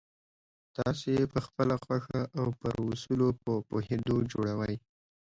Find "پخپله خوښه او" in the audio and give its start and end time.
1.33-2.47